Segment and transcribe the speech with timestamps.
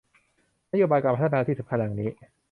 [0.71, 2.09] นโยบายการพัฒนาที่สำคัญดังนี้